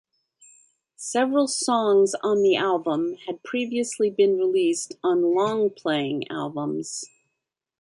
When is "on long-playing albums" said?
5.03-7.05